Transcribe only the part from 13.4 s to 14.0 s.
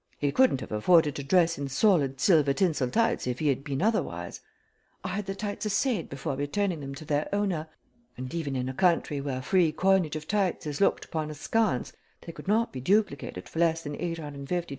for less than $850 at